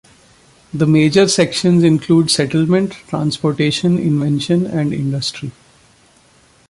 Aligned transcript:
The 0.73 0.87
major 0.87 1.27
sections 1.27 1.83
include 1.83 2.31
settlement, 2.31 2.93
transportation, 3.07 3.99
invention, 3.99 4.65
and 4.65 4.91
industry. 4.95 5.51